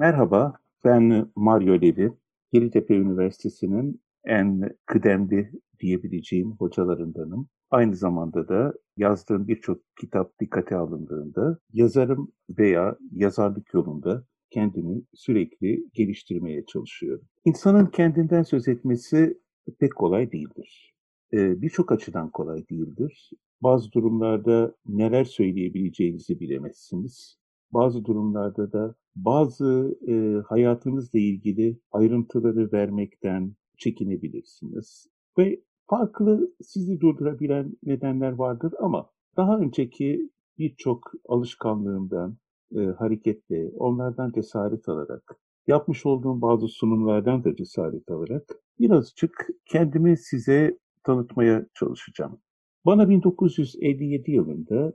[0.00, 2.12] Merhaba, ben Mario Levi.
[2.52, 7.48] Yeditepe Üniversitesi'nin en kıdemli diyebileceğim hocalarındanım.
[7.70, 16.66] Aynı zamanda da yazdığım birçok kitap dikkate alındığında yazarım veya yazarlık yolunda kendimi sürekli geliştirmeye
[16.66, 17.26] çalışıyorum.
[17.44, 19.38] İnsanın kendinden söz etmesi
[19.80, 20.94] pek kolay değildir.
[21.32, 23.30] Ee, birçok açıdan kolay değildir.
[23.62, 27.39] Bazı durumlarda neler söyleyebileceğinizi bilemezsiniz.
[27.72, 35.06] Bazı durumlarda da bazı e, hayatınızla ilgili ayrıntıları vermekten çekinebilirsiniz.
[35.38, 42.36] Ve farklı sizi durdurabilen nedenler vardır ama daha önceki birçok alışkanlığımdan
[42.74, 48.44] e, hareketle, onlardan cesaret alarak, yapmış olduğum bazı sunumlardan da cesaret alarak
[48.78, 52.40] birazcık kendimi size tanıtmaya çalışacağım.
[52.86, 54.92] Bana 1957 yılında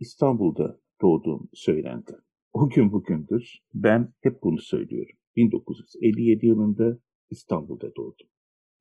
[0.00, 2.16] İstanbul'da doğduğum söylendi.
[2.52, 5.16] O gün bugündür ben hep bunu söylüyorum.
[5.36, 6.98] 1957 yılında
[7.30, 8.26] İstanbul'da doğdum.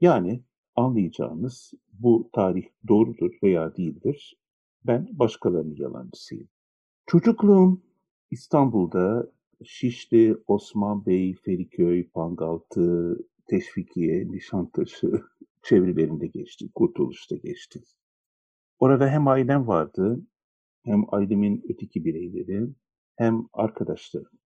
[0.02, 0.44] Yani
[0.76, 4.38] anlayacağınız bu tarih doğrudur veya değildir.
[4.86, 6.50] Ben başkalarının yalancısıyım.
[7.06, 7.82] Çocukluğum
[8.32, 9.32] İstanbul'da
[9.64, 13.18] Şişli, Osman Bey, Feriköy, Pangaltı,
[13.48, 15.12] Teşvikiye, Nişantaşı
[15.64, 17.84] çevrelerinde geçti, Kurtuluş'ta geçti.
[18.80, 20.28] Orada hem ailem vardı,
[20.84, 22.68] hem ailemin öteki bireyleri,
[23.16, 24.40] hem arkadaşlarım.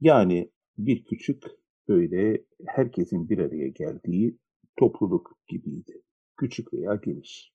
[0.00, 1.44] Yani bir küçük
[1.88, 4.38] böyle herkesin bir araya geldiği
[4.76, 6.02] topluluk gibiydi.
[6.36, 7.52] Küçük veya geniş.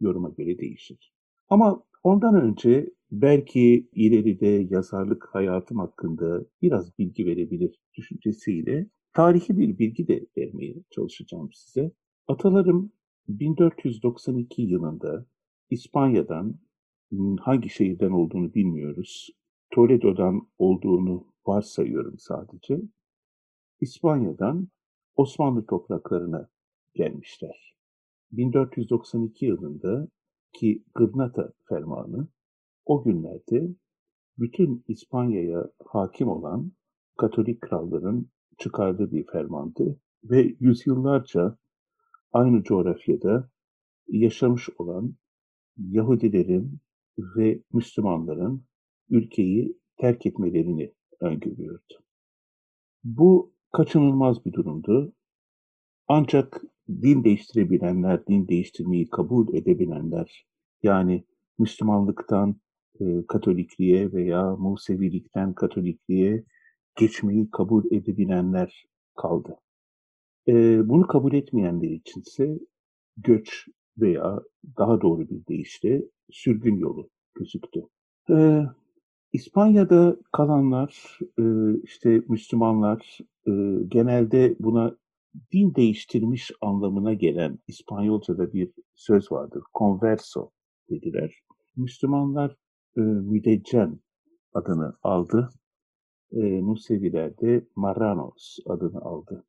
[0.00, 1.12] Yoruma göre değişir.
[1.48, 10.08] Ama ondan önce belki ileride yazarlık hayatım hakkında biraz bilgi verebilir düşüncesiyle tarihi bir bilgi
[10.08, 11.92] de vermeye çalışacağım size.
[12.28, 12.92] Atalarım
[13.28, 15.26] 1492 yılında
[15.70, 16.58] İspanya'dan
[17.40, 19.30] hangi şehirden olduğunu bilmiyoruz.
[19.70, 22.80] Toledo'dan olduğunu varsayıyorum sadece.
[23.80, 24.68] İspanya'dan
[25.16, 26.48] Osmanlı topraklarına
[26.94, 27.76] gelmişler.
[28.32, 30.08] 1492 yılında
[30.52, 32.28] ki Gırnata fermanı
[32.84, 33.74] o günlerde
[34.38, 36.72] bütün İspanya'ya hakim olan
[37.16, 41.58] Katolik kralların çıkardığı bir fermandı ve yüzyıllarca
[42.32, 43.50] aynı coğrafyada
[44.08, 45.14] yaşamış olan
[45.76, 46.80] Yahudilerin
[47.18, 48.64] ve Müslümanların
[49.10, 51.94] ülkeyi terk etmelerini öngörüyordu.
[53.04, 55.12] Bu kaçınılmaz bir durumdu.
[56.08, 60.46] Ancak din değiştirebilenler, din değiştirmeyi kabul edebilenler,
[60.82, 61.24] yani
[61.58, 62.56] Müslümanlıktan
[63.00, 66.44] e, Katolikliğe veya Musevilikten Katolikliğe
[66.96, 68.86] geçmeyi kabul edebilenler
[69.16, 69.56] kaldı.
[70.48, 70.52] E,
[70.88, 72.58] bunu kabul etmeyenler içinse
[73.16, 74.40] göç veya
[74.78, 77.80] daha doğru bir deyişle sürgün yolu gözüktü.
[78.30, 78.62] E,
[79.32, 81.44] İspanya'da kalanlar, e,
[81.82, 83.52] işte Müslümanlar e,
[83.88, 84.96] genelde buna
[85.52, 89.62] din değiştirmiş anlamına gelen İspanyolca'da bir söz vardır.
[89.78, 90.50] Converso
[90.90, 91.34] dediler.
[91.76, 92.56] Müslümanlar
[92.96, 94.00] e, müdeccen
[94.54, 95.48] adını aldı.
[96.32, 99.44] E, Museviler de Marranos adını aldı.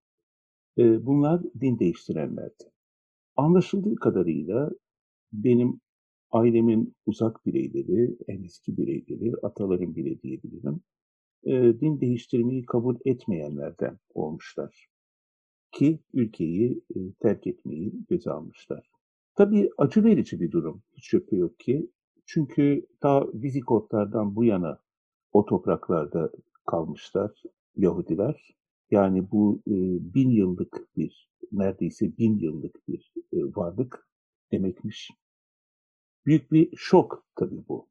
[0.78, 2.73] E, bunlar din değiştirenlerdi.
[3.36, 4.72] Anlaşıldığı kadarıyla
[5.34, 5.80] benim
[6.32, 10.82] ailemin uzak bireyleri, en eski bireyleri, atalarım bile diyebilirim,
[11.82, 14.88] din değiştirmeyi kabul etmeyenlerden olmuşlar.
[15.72, 16.82] Ki ülkeyi
[17.20, 18.90] terk etmeyi göze almışlar.
[19.36, 21.90] Tabii acı verici bir durum, hiç şüphe yok ki.
[22.26, 24.80] Çünkü ta Vizigotlardan bu yana
[25.32, 26.32] o topraklarda
[26.66, 27.44] kalmışlar
[27.76, 28.56] Yahudiler.
[28.92, 29.74] Yani bu e,
[30.14, 31.30] bin yıllık bir,
[31.64, 34.08] neredeyse bin yıllık bir e, varlık
[34.52, 35.12] demekmiş.
[36.26, 37.90] Büyük bir şok tabii bu.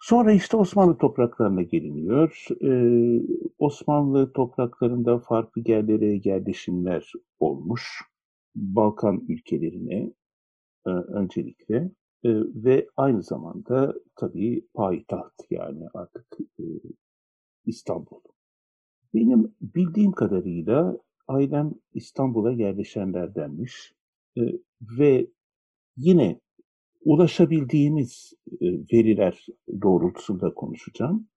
[0.00, 2.46] Sonra işte Osmanlı topraklarına geliniyor.
[2.62, 3.22] Ee,
[3.58, 8.02] Osmanlı topraklarında farklı yerlere yerleşimler olmuş.
[8.54, 10.12] Balkan ülkelerine
[10.86, 11.76] e, öncelikle
[12.24, 16.26] e, ve aynı zamanda tabii payitaht yani artık
[16.58, 16.64] e,
[17.66, 18.20] İstanbul.
[19.14, 20.98] Benim bildiğim kadarıyla
[21.28, 23.94] ailem İstanbul'a yerleşenlerdenmiş
[24.38, 24.40] e,
[24.98, 25.26] ve
[25.96, 26.40] yine
[27.04, 29.46] ulaşabildiğimiz e, veriler
[29.82, 31.28] doğrultusunda konuşacağım.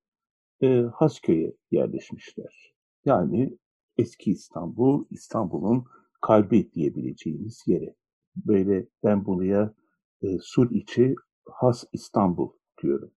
[0.62, 2.74] E, Hasköy'e yerleşmişler.
[3.06, 3.58] Yani
[3.98, 5.86] eski İstanbul, İstanbul'un
[6.22, 7.96] kalbi diyebileceğimiz yere.
[8.36, 9.74] Böyle ben buraya
[10.22, 12.50] e, sur içi Has İstanbul
[12.82, 13.12] diyorum.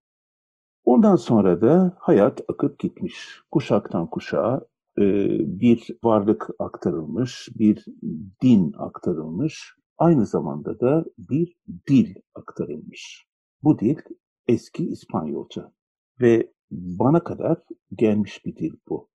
[0.83, 3.41] Ondan sonra da hayat akıp gitmiş.
[3.51, 4.61] Kuşaktan kuşağa
[5.39, 7.85] bir varlık aktarılmış, bir
[8.41, 11.55] din aktarılmış aynı zamanda da bir
[11.89, 13.25] dil aktarılmış.
[13.63, 13.97] Bu dil
[14.47, 15.73] eski İspanyolca
[16.21, 17.57] ve bana kadar
[17.95, 19.09] gelmiş bir dil bu.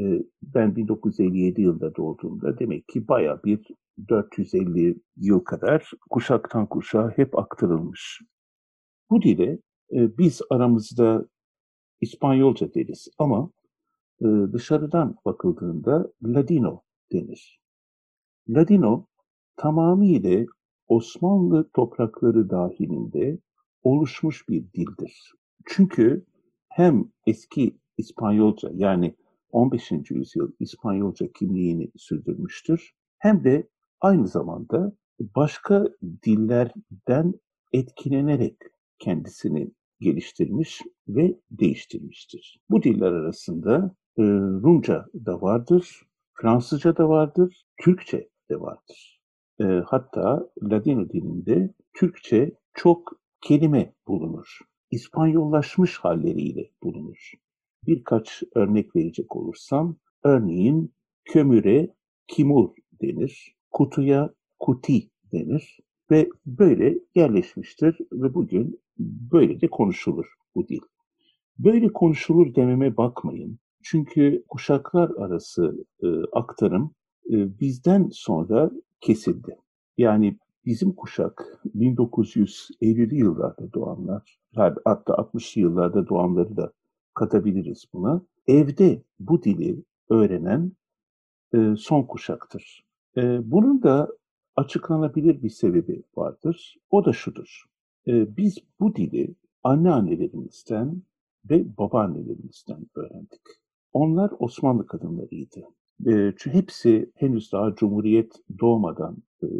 [0.00, 0.04] e,
[0.42, 3.66] ben 1957 yılında doğduğumda demek ki baya bir
[4.08, 8.20] 450 yıl kadar kuşaktan kuşağa hep aktarılmış.
[9.10, 9.58] Bu dile
[9.92, 11.28] e, biz aramızda
[12.00, 13.63] İspanyolca deriz ama e,
[14.52, 16.82] dışarıdan bakıldığında Ladino
[17.12, 17.60] denir.
[18.48, 19.06] Ladino
[19.56, 20.46] tamamıyla
[20.88, 23.38] Osmanlı toprakları dahilinde
[23.82, 25.32] oluşmuş bir dildir.
[25.66, 26.24] Çünkü
[26.68, 29.14] hem eski İspanyolca yani
[29.52, 29.92] 15.
[30.10, 33.68] yüzyıl İspanyolca kimliğini sürdürmüştür hem de
[34.00, 35.84] aynı zamanda başka
[36.24, 37.34] dillerden
[37.72, 38.56] etkilenerek
[38.98, 42.60] kendisini geliştirmiş ve değiştirmiştir.
[42.70, 44.22] Bu diller arasında e,
[44.62, 46.02] Rumca da vardır,
[46.34, 49.20] Fransızca da vardır, Türkçe de vardır.
[49.60, 54.58] E, hatta Ladino dilinde Türkçe çok kelime bulunur.
[54.90, 57.32] İspanyollaşmış halleriyle bulunur.
[57.86, 60.92] Birkaç örnek verecek olursam, örneğin
[61.24, 61.94] kömüre
[62.26, 62.70] kimur
[63.02, 65.80] denir, kutuya kuti denir
[66.10, 68.80] ve böyle yerleşmiştir ve bugün
[69.32, 70.80] böyle de konuşulur bu dil.
[71.58, 73.58] Böyle konuşulur dememe bakmayın.
[73.84, 76.94] Çünkü kuşaklar arası e, aktarım
[77.30, 78.70] e, bizden sonra
[79.00, 79.56] kesildi.
[79.98, 84.38] Yani bizim kuşak 1950'li yıllarda doğanlar,
[84.84, 86.72] hatta 60'lı yıllarda doğanları da
[87.14, 88.22] katabiliriz buna.
[88.46, 90.72] Evde bu dili öğrenen
[91.54, 92.84] e, son kuşaktır.
[93.16, 94.08] E, bunun da
[94.56, 96.76] açıklanabilir bir sebebi vardır.
[96.90, 97.64] O da şudur.
[98.06, 101.02] E, biz bu dili anneannelerimizden
[101.50, 103.63] ve babaannelerimizden öğrendik.
[103.94, 105.60] Onlar Osmanlı kadınlarıydı.
[106.06, 109.16] E, hepsi henüz daha Cumhuriyet doğmadan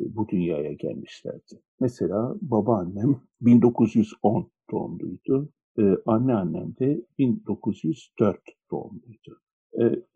[0.08, 1.62] bu dünyaya gelmişlerdi.
[1.80, 5.48] Mesela babaannem 1910 doğumluydu.
[6.06, 8.40] Anneannem de 1904
[8.70, 9.40] doğumluydu.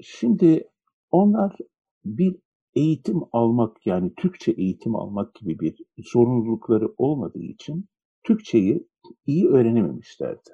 [0.01, 0.71] Şimdi
[1.11, 1.57] onlar
[2.05, 2.37] bir
[2.75, 5.77] eğitim almak yani Türkçe eğitim almak gibi bir
[6.13, 7.85] zorunlulukları olmadığı için
[8.25, 8.89] Türkçeyi
[9.27, 10.51] iyi öğrenememişlerdi.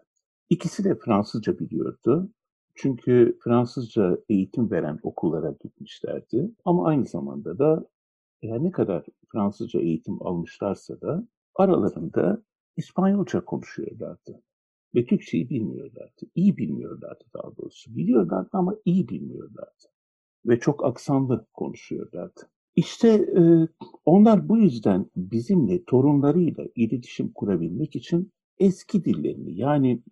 [0.51, 2.33] İkisi de Fransızca biliyordu.
[2.75, 6.51] Çünkü Fransızca eğitim veren okullara gitmişlerdi.
[6.65, 7.89] Ama aynı zamanda da
[8.43, 12.43] her ne kadar Fransızca eğitim almışlarsa da aralarında
[12.77, 14.43] İspanyolca konuşuyorlardı.
[14.95, 16.27] Ve Türkçeyi bilmiyorlardı.
[16.35, 17.97] İyi bilmiyorlardı daha doğrusu.
[17.97, 19.85] Biliyorlardı ama iyi bilmiyorlardı.
[20.47, 22.41] Ve çok aksanlı konuşuyorlardı.
[22.77, 23.69] İşte e,
[24.05, 30.03] onlar bu yüzden bizimle, torunlarıyla iletişim kurabilmek için eski dillerini yani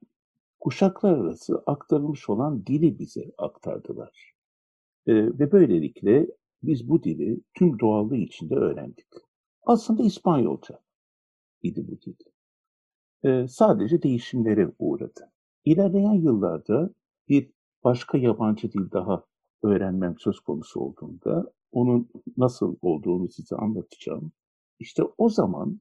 [0.62, 4.34] kuşaklar arası aktarılmış olan dili bize aktardılar.
[5.06, 6.26] E, ve böylelikle
[6.62, 9.06] biz bu dili tüm doğallığı içinde öğrendik.
[9.62, 10.80] Aslında İspanyolca
[11.62, 12.14] idi bu dil.
[13.24, 15.32] E, sadece değişimlere uğradı.
[15.64, 16.90] İlerleyen yıllarda
[17.28, 17.50] bir
[17.84, 19.24] başka yabancı dil daha
[19.62, 24.32] öğrenmem söz konusu olduğunda onun nasıl olduğunu size anlatacağım.
[24.78, 25.80] İşte o zaman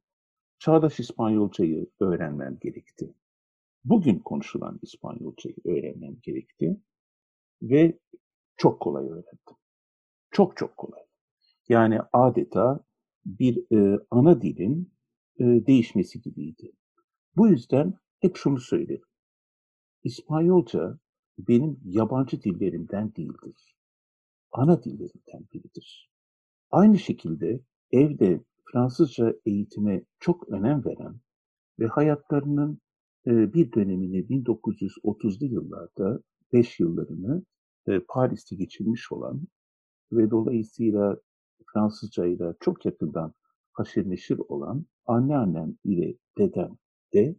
[0.59, 3.13] çağdaş İspanyolcayı öğrenmem gerekti.
[3.83, 6.81] Bugün konuşulan İspanyolcayı öğrenmem gerekti
[7.61, 7.99] ve
[8.57, 9.57] çok kolay öğrendim.
[10.31, 11.01] Çok çok kolay.
[11.69, 12.79] Yani adeta
[13.25, 14.93] bir e, ana dilin
[15.39, 16.71] e, değişmesi gibiydi.
[17.35, 19.05] Bu yüzden hep şunu söylerim.
[20.03, 20.99] İspanyolca
[21.37, 23.75] benim yabancı dillerimden değildir.
[24.51, 26.11] Ana dillerimden biridir.
[26.71, 31.19] Aynı şekilde evde Fransızca eğitime çok önem veren
[31.79, 32.81] ve hayatlarının
[33.25, 36.19] bir dönemini 1930'lu yıllarda
[36.53, 37.43] 5 yıllarını
[37.87, 39.41] e, Paris'te geçirmiş olan
[40.11, 41.17] ve dolayısıyla
[41.73, 43.33] Fransızca ile çok yakından
[43.73, 46.77] haşir neşir olan anneannem ile dedem
[47.13, 47.35] de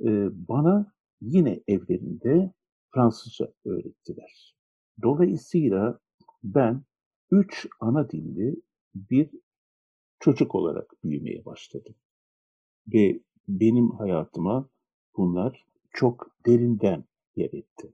[0.00, 2.52] e, bana yine evlerinde
[2.94, 4.56] Fransızca öğrettiler.
[5.02, 5.98] Dolayısıyla
[6.44, 6.82] ben
[7.30, 8.62] üç ana dilli
[8.94, 9.30] bir
[10.20, 11.94] çocuk olarak büyümeye başladım.
[12.94, 14.68] Ve benim hayatıma
[15.16, 17.04] bunlar çok derinden
[17.36, 17.92] yer etti.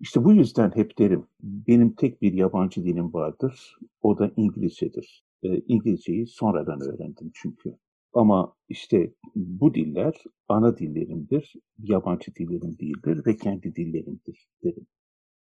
[0.00, 5.24] İşte bu yüzden hep derim, benim tek bir yabancı dilim vardır, o da İngilizcedir.
[5.42, 7.78] E, İngilizceyi sonradan öğrendim çünkü.
[8.12, 14.86] Ama işte bu diller ana dillerimdir, yabancı dillerim değildir ve kendi dillerimdir derim.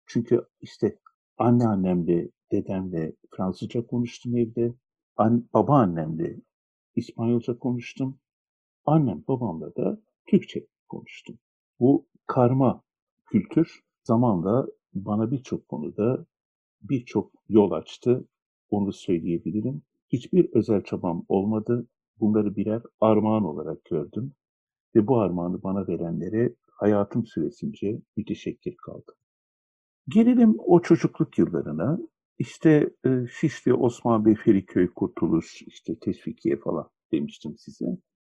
[0.06, 0.98] Çünkü işte
[1.38, 4.74] anneannemle, dedemle Fransızca konuştum evde,
[5.16, 6.36] an, babaannemle
[6.96, 8.18] İspanyolca konuştum,
[8.84, 11.38] annem babamla da Türkçe konuştum.
[11.80, 12.82] Bu karma
[13.26, 16.26] kültür zamanla bana birçok konuda
[16.82, 18.28] birçok yol açtı,
[18.70, 19.82] onu söyleyebilirim.
[20.08, 21.86] Hiçbir özel çabam olmadı.
[22.20, 24.32] Bunları birer armağan olarak gördüm
[24.94, 29.14] ve bu armağanı bana verenlere hayatım süresince müteşekkir kaldım.
[30.08, 31.98] Gelelim o çocukluk yıllarına.
[32.38, 37.86] İşte e, Şişli, Osman Bey, Feriköy, Kurtuluş, işte Teşvikiye falan demiştim size.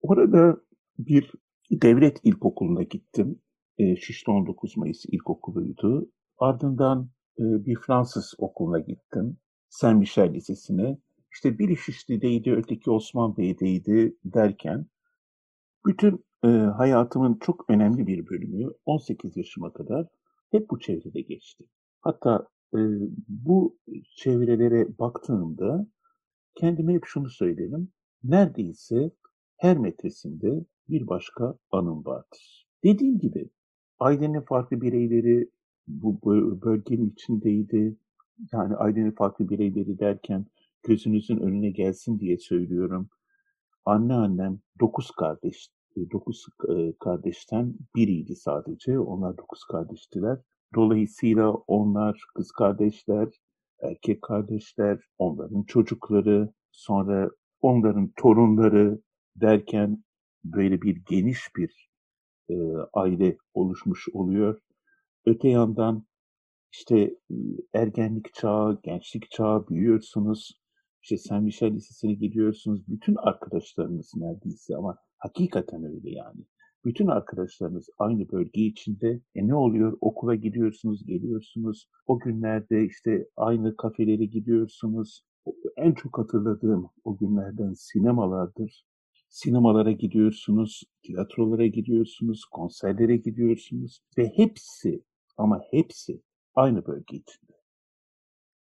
[0.02, 0.60] Orada
[0.98, 1.32] bir
[1.70, 3.40] devlet ilkokuluna gittim.
[3.78, 6.10] E, Şişli 19 Mayıs ilkokuluydu.
[6.38, 9.38] Ardından e, bir Fransız okuluna gittim.
[9.68, 10.98] Saint Michel Lisesi'ne.
[11.32, 14.86] İşte biri Şişli'deydi, öteki Osman Bey'deydi derken
[15.86, 20.06] bütün e, hayatımın çok önemli bir bölümü 18 yaşıma kadar
[20.50, 21.64] hep bu çevrede geçti.
[22.00, 22.78] Hatta e,
[23.28, 23.78] bu
[24.16, 25.86] çevrelere baktığımda
[26.54, 27.92] kendime hep şunu söylerim.
[28.24, 29.10] Neredeyse
[29.56, 32.66] her metresinde bir başka anım vardır.
[32.84, 33.50] Dediğim gibi
[33.98, 35.50] ailenin farklı bireyleri
[35.88, 36.20] bu
[36.62, 37.96] bölgenin içindeydi.
[38.52, 40.46] Yani ailenin farklı bireyleri derken
[40.82, 43.08] gözünüzün önüne gelsin diye söylüyorum.
[43.84, 45.68] Anneannem dokuz kardeş,
[46.12, 46.46] dokuz
[47.00, 48.98] kardeşten biriydi sadece.
[48.98, 50.38] Onlar dokuz kardeştiler.
[50.74, 53.28] Dolayısıyla onlar kız kardeşler,
[53.82, 59.00] erkek kardeşler, onların çocukları, sonra onların torunları
[59.36, 60.03] derken
[60.44, 61.88] böyle bir geniş bir
[62.50, 62.54] e,
[62.92, 64.60] aile oluşmuş oluyor.
[65.26, 66.06] Öte yandan
[66.72, 67.16] işte
[67.72, 70.60] ergenlik çağı, gençlik çağı büyüyorsunuz.
[71.02, 72.88] İşte Saint Michel Lisesi'ne gidiyorsunuz.
[72.88, 76.44] Bütün arkadaşlarınız neredeyse ama hakikaten öyle yani.
[76.84, 79.20] Bütün arkadaşlarınız aynı bölge içinde.
[79.34, 79.98] E ne oluyor?
[80.00, 81.88] Okula gidiyorsunuz, geliyorsunuz.
[82.06, 85.24] O günlerde işte aynı kafelere gidiyorsunuz.
[85.76, 88.84] En çok hatırladığım o günlerden sinemalardır.
[89.34, 95.02] Sinemalara gidiyorsunuz, tiyatrolara gidiyorsunuz, konserlere gidiyorsunuz ve hepsi
[95.36, 96.22] ama hepsi
[96.54, 97.52] aynı bölge içinde.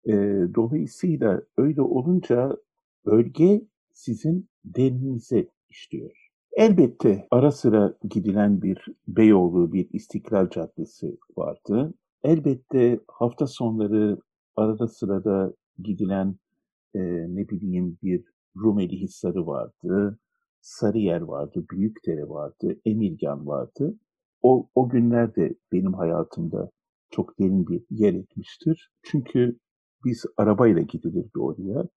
[0.06, 0.14] E,
[0.56, 2.58] dolayısıyla öyle olunca
[3.06, 3.62] bölge
[3.92, 6.30] sizin deninize işliyor.
[6.52, 11.94] Elbette ara sıra gidilen bir Beyoğlu, bir İstiklal Caddesi vardı.
[12.24, 14.18] Elbette hafta sonları
[14.56, 15.54] arada sırada
[15.84, 16.36] gidilen
[16.96, 17.00] e,
[17.36, 18.24] ne bileyim bir
[18.56, 20.20] Rumeli Hisarı vardı,
[20.64, 23.98] Sarıyer vardı, Büyükdere vardı, Emirgan vardı.
[24.42, 26.72] O, o günler de benim hayatımda
[27.12, 28.92] çok derin bir yer etmiştir.
[29.04, 29.60] Çünkü
[30.06, 31.88] biz arabayla gidilirdi oraya.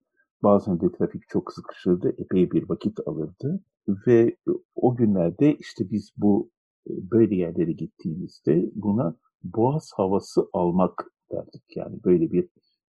[0.43, 3.61] Bazen de trafik çok sıkışırdı, epey bir vakit alırdı.
[3.89, 4.37] Ve
[4.75, 6.51] o günlerde işte biz bu
[6.91, 11.77] e, böyle yerlere gittiğimizde buna boğaz havası almak derdik.
[11.77, 12.49] Yani böyle bir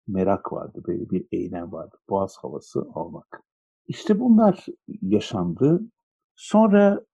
[0.07, 1.97] merak vardı, böyle bir eylem vardı.
[2.09, 3.45] Boğaz havası almak.
[3.89, 4.67] İşte bunlar
[5.03, 5.83] yaşandı.
[6.37, 7.05] Sonra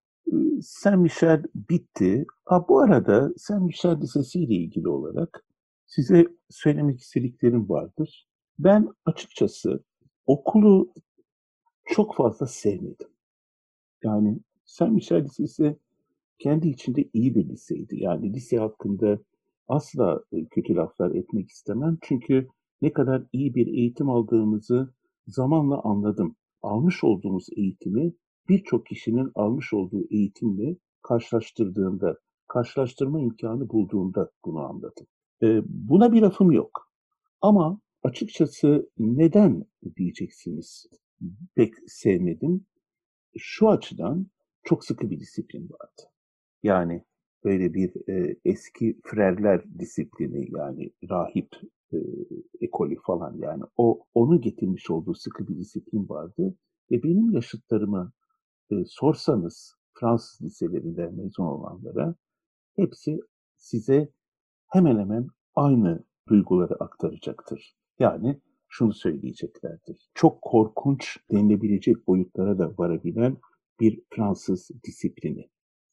[0.63, 2.27] Saint Michel bitti.
[2.45, 5.45] Ha, bu arada Saint Michel Lisesi ile ilgili olarak
[5.87, 8.29] size söylemek istediklerim vardır.
[8.59, 9.85] Ben açıkçası
[10.27, 10.93] okulu
[11.85, 13.09] çok fazla sevmedim.
[14.03, 15.77] Yani Saint Michel Lisesi
[16.39, 18.03] kendi içinde iyi bir liseydi.
[18.03, 19.19] Yani lise hakkında
[19.69, 21.99] asla kötü laflar etmek istemem.
[22.03, 22.49] Çünkü
[22.83, 24.95] ne kadar iyi bir eğitim aldığımızı
[25.27, 26.37] zamanla anladım.
[26.63, 28.13] Almış olduğumuz eğitimi
[28.49, 32.17] birçok kişinin almış olduğu eğitimle karşılaştırdığında,
[32.49, 35.07] karşılaştırma imkanı bulduğunda bunu anladım.
[35.43, 36.89] E, buna bir lafım yok.
[37.41, 39.65] Ama açıkçası neden
[39.97, 40.87] diyeceksiniz
[41.55, 42.67] pek sevmedim.
[43.39, 44.27] Şu açıdan
[44.63, 46.03] çok sıkı bir disiplin vardı.
[46.63, 47.05] Yani
[47.45, 51.49] böyle bir e, eski frerler disiplini yani rahip
[51.93, 51.99] e,
[52.61, 56.57] ekolü falan yani o onu getirmiş olduğu sıkı bir disiplin vardı
[56.91, 58.13] ve benim yaşıtlarıma
[58.71, 62.15] e, sorsanız Fransız liselerinde mezun olanlara
[62.77, 63.21] hepsi
[63.57, 64.13] size
[64.67, 67.77] hemen hemen aynı duyguları aktaracaktır.
[67.99, 70.11] Yani şunu söyleyeceklerdir.
[70.15, 73.37] Çok korkunç denilebilecek boyutlara da varabilen
[73.81, 75.51] bir Fransız disiplini.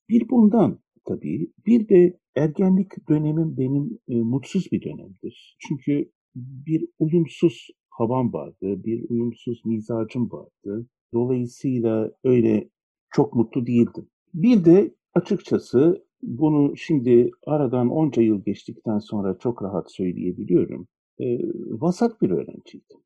[0.10, 5.58] Bir bundan tabii bir de ergenlik dönemim benim e, mutsuz bir dönemdir.
[5.60, 10.88] Çünkü bir uyumsuz havam vardı, bir uyumsuz mizacım vardı.
[11.14, 12.70] Dolayısıyla öyle
[13.12, 14.08] çok mutlu değildim.
[14.34, 20.88] Bir de açıkçası bunu şimdi aradan onca yıl geçtikten sonra çok rahat söyleyebiliyorum.
[21.20, 22.98] E, vasat bir öğrenciydim.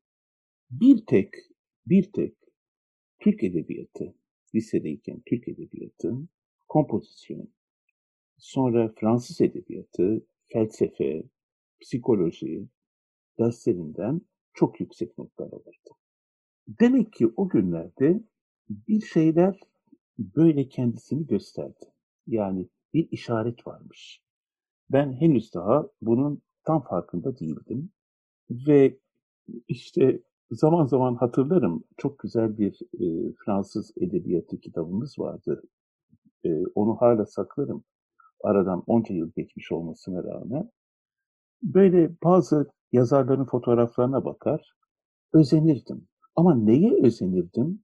[0.70, 1.28] Bir tek,
[1.86, 2.34] bir tek
[3.20, 4.14] Türk Edebiyatı,
[4.54, 6.28] lisedeyken Türk Edebiyatı,
[6.68, 7.48] kompozisyon,
[8.42, 11.22] sonra Fransız Edebiyatı, felsefe,
[11.80, 12.68] psikoloji
[13.38, 14.20] derslerinden
[14.54, 15.96] çok yüksek notlar alırdım.
[16.68, 18.24] Demek ki o günlerde
[18.68, 19.60] bir şeyler
[20.18, 21.92] böyle kendisini gösterdi.
[22.26, 24.22] Yani bir işaret varmış.
[24.90, 27.90] Ben henüz daha bunun tam farkında değildim.
[28.50, 28.98] Ve
[29.68, 35.62] işte zaman zaman hatırlarım çok güzel bir e, Fransız edebiyatı kitabımız vardı.
[36.44, 37.84] E, onu hala saklarım.
[38.42, 40.70] Aradan onca yıl geçmiş olmasına rağmen.
[41.62, 44.72] Böyle bazı yazarların fotoğraflarına bakar,
[45.32, 46.08] özenirdim.
[46.36, 47.82] Ama neye özenirdim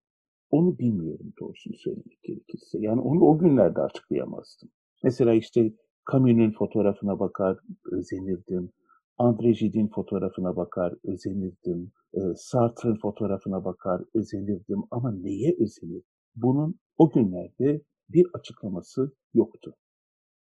[0.51, 2.79] onu bilmiyorum doğrusunu söylemek gerekirse.
[2.81, 4.69] Yani onu o günlerde açıklayamazdım.
[5.03, 5.73] Mesela işte
[6.13, 7.59] Camus'un fotoğrafına bakar,
[7.93, 8.73] özenirdim.
[9.19, 11.93] André Gide'in fotoğrafına bakar, özenirdim.
[12.15, 14.83] E, Sartre'ın fotoğrafına bakar, özenirdim.
[14.91, 16.03] Ama neye özenir?
[16.37, 19.75] Bunun o günlerde bir açıklaması yoktu.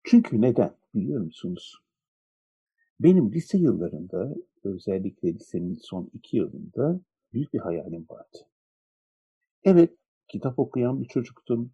[0.03, 1.75] Çünkü neden biliyor musunuz?
[2.99, 7.01] Benim lise yıllarında, özellikle lisenin son iki yılında
[7.33, 8.37] büyük bir hayalim vardı.
[9.63, 11.71] Evet, kitap okuyan bir çocuktum.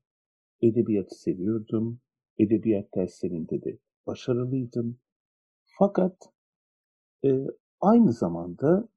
[0.62, 2.00] Edebiyatı seviyordum.
[2.38, 3.78] Edebiyat derslerinde de
[4.08, 5.00] başarılıydım.
[5.80, 6.18] Fakat
[7.26, 7.30] e,
[7.82, 8.90] aynı zamanda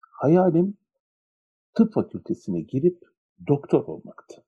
[0.00, 0.76] hayalim
[1.74, 3.02] tıp fakültesine girip
[3.48, 4.44] doktor olmaktı.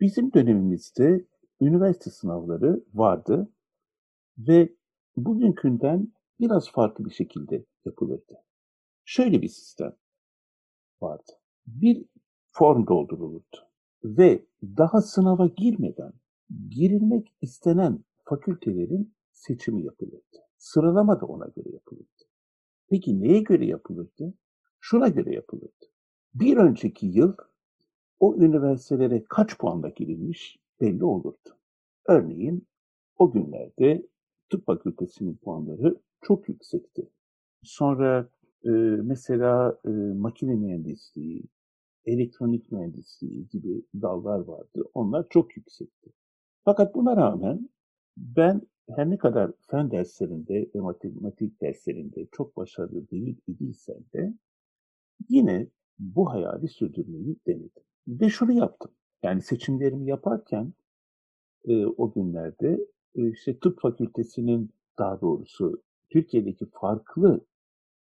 [0.00, 1.26] Bizim dönemimizde
[1.60, 3.52] üniversite sınavları vardı
[4.38, 4.74] ve
[5.16, 8.34] bugünkünden biraz farklı bir şekilde yapılırdı.
[9.04, 9.96] Şöyle bir sistem
[11.02, 11.32] vardı.
[11.66, 12.04] Bir
[12.50, 13.56] form doldurulurdu
[14.04, 16.12] ve daha sınava girmeden
[16.70, 20.38] girilmek istenen fakültelerin seçimi yapılırdı.
[20.58, 22.24] Sıralama da ona göre yapılırdı.
[22.88, 24.34] Peki neye göre yapılırdı?
[24.80, 25.86] Şuna göre yapılırdı.
[26.34, 27.34] Bir önceki yıl
[28.20, 31.58] o üniversitelere kaç puanla girilmiş belli olurdu.
[32.08, 32.66] Örneğin
[33.18, 34.06] o günlerde
[34.50, 37.10] tıp fakültesinin puanları çok yüksekti.
[37.62, 38.28] Sonra
[38.64, 38.70] e,
[39.02, 41.44] mesela e, makine mühendisliği,
[42.04, 44.84] elektronik mühendisliği gibi dallar vardı.
[44.94, 46.10] Onlar çok yüksekti.
[46.64, 47.68] Fakat buna rağmen
[48.16, 54.34] ben her ne kadar fen derslerinde ve matematik derslerinde çok başarılı değil idiysem de
[55.28, 55.68] yine
[55.98, 57.82] bu hayali sürdürmeyi denedim.
[58.08, 58.90] Ve şunu yaptım.
[59.26, 60.72] Yani seçimlerimi yaparken
[61.64, 67.46] e, o günlerde e, işte tıp fakültesinin daha doğrusu Türkiye'deki farklı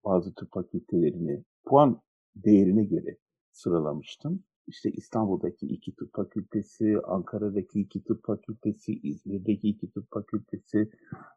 [0.05, 2.01] bazı tıp fakültelerini puan
[2.35, 3.17] değerine göre
[3.51, 4.43] sıralamıştım.
[4.67, 10.91] İşte İstanbul'daki iki tıp fakültesi, Ankara'daki iki tıp fakültesi, İzmir'deki iki tıp fakültesi,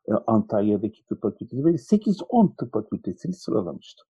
[0.09, 4.07] e, Antalya'daki tıp fakültesi böyle 8-10 tıp fakültesini sıralamıştım.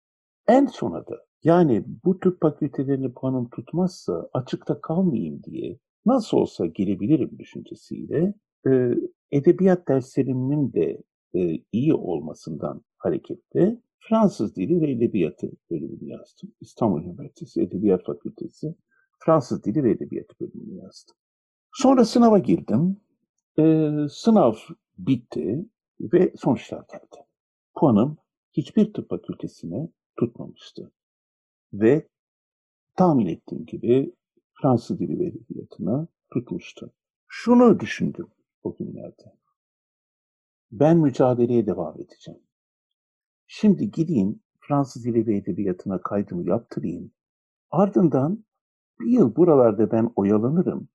[0.49, 7.39] En sona da yani bu tıp fakültelerini puanım tutmazsa açıkta kalmayayım diye nasıl olsa girebilirim
[7.39, 8.35] düşüncesiyle
[8.67, 8.95] e,
[9.33, 11.03] edebiyat derslerimin de
[11.35, 16.53] e, iyi olmasından hareketle Fransız dili ve edebiyatı bölümünü yazdım.
[16.61, 18.75] İstanbul Üniversitesi Edebiyat Fakültesi
[19.19, 21.17] Fransız dili ve edebiyatı bölümünü yazdım.
[21.73, 22.97] Sonra sınava girdim.
[23.59, 24.55] Ee, sınav
[24.99, 25.67] bitti
[26.01, 27.27] ve sonuçlar geldi.
[27.75, 28.17] Puanım
[28.53, 30.93] hiçbir tıp fakültesine tutmamıştı.
[31.73, 32.09] Ve
[32.97, 34.15] tahmin ettiğim gibi
[34.63, 36.93] Fransız dili ve edebiyatına tutmuştu.
[37.27, 38.29] Şunu düşündüm
[38.63, 39.35] o günlerde.
[40.73, 42.41] Ben mücadeleye devam edeceğim.
[43.47, 47.11] Şimdi gideyim Fransız dili ve edebiyatına kaydımı yaptırayım.
[47.71, 48.45] Ardından
[49.01, 50.89] bir yıl buralarda ben oyalanırım.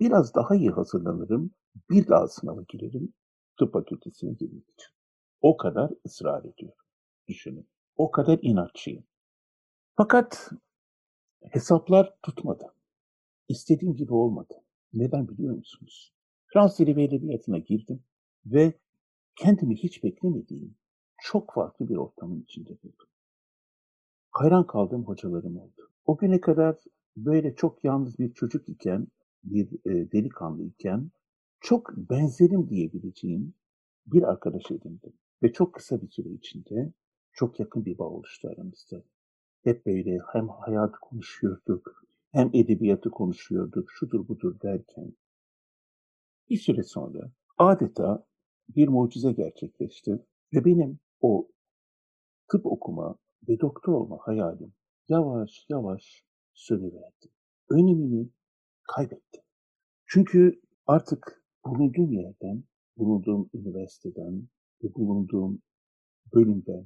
[0.00, 1.50] Biraz daha iyi hazırlanırım.
[1.90, 3.12] Bir daha sınava girerim.
[3.58, 4.90] Tıp fakültesine girmek için.
[5.40, 6.84] O kadar ısrar ediyorum.
[7.28, 7.71] Düşünün.
[7.96, 9.04] O kadar inatçıyım.
[9.96, 10.50] Fakat
[11.50, 12.74] hesaplar tutmadı.
[13.48, 14.54] İstediğim gibi olmadı.
[14.92, 16.12] Neden biliyor musunuz?
[16.46, 18.04] Fransız dili ve edebiyatına girdim
[18.46, 18.78] ve
[19.36, 20.74] kendimi hiç beklemediğim
[21.18, 23.08] çok farklı bir ortamın içinde buldum.
[24.30, 25.90] Hayran kaldığım hocalarım oldu.
[26.06, 26.78] O güne kadar
[27.16, 29.06] böyle çok yalnız bir çocuk iken,
[29.44, 31.10] bir e, delikanlı iken
[31.60, 33.54] çok benzerim diyebileceğim
[34.06, 35.12] bir arkadaş edindim.
[35.42, 36.92] Ve çok kısa bir süre içinde
[37.32, 39.02] çok yakın bir bağ oluştu aramızda.
[39.64, 45.12] Hep böyle hem hayatı konuşuyorduk, hem edebiyatı konuşuyorduk, şudur budur derken.
[46.50, 48.26] Bir süre sonra adeta
[48.68, 51.48] bir mucize gerçekleşti ve benim o
[52.50, 53.18] tıp okuma
[53.48, 54.74] ve doktor olma hayalim
[55.08, 57.26] yavaş yavaş sönüverdi.
[57.70, 58.30] Önemini
[58.94, 59.42] kaybetti.
[60.06, 62.64] Çünkü artık bulunduğum yerden,
[62.96, 64.48] bulunduğum üniversiteden
[64.84, 65.62] ve bulunduğum
[66.34, 66.84] bölümden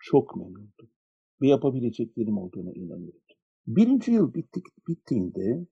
[0.00, 0.90] çok memnundum.
[1.42, 3.20] Ve yapabileceklerim olduğuna inanıyordum.
[3.66, 5.66] Birinci yıl bittik, bittiğinde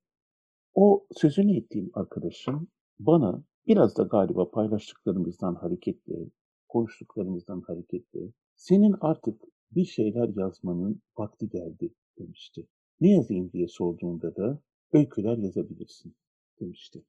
[0.74, 6.30] o sözünü ettiğim arkadaşım bana biraz da galiba paylaştıklarımızdan hareketle,
[6.68, 8.20] konuştuklarımızdan hareketle
[8.56, 12.66] senin artık bir şeyler yazmanın vakti geldi demişti.
[13.00, 14.62] Ne yazayım diye sorduğunda da
[14.92, 16.14] öyküler yazabilirsin
[16.60, 17.04] demişti.